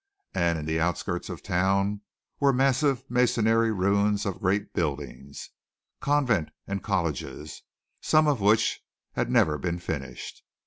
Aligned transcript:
And 0.33 0.57
in 0.57 0.65
the 0.65 0.79
outskirts 0.79 1.29
of 1.29 1.43
town 1.43 2.01
were 2.39 2.51
massive 2.51 3.03
masonry 3.07 3.71
ruins 3.71 4.25
of 4.25 4.39
great 4.39 4.73
buildings, 4.73 5.51
convent 5.99 6.49
and 6.65 6.81
colleges, 6.81 7.61
some 8.01 8.25
of 8.27 8.41
which 8.41 8.83
had 9.13 9.29
never 9.29 9.59
been 9.59 9.77
finished. 9.77 10.41